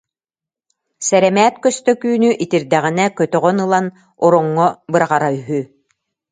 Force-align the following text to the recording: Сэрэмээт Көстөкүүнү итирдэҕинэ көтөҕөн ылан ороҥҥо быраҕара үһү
Сэрэмээт 1.07 1.55
Көстөкүүнү 1.63 2.29
итирдэҕинэ 2.45 3.05
көтөҕөн 3.17 3.57
ылан 3.65 3.85
ороҥҥо 4.25 4.67
быраҕара 4.91 5.29
үһү 5.37 5.59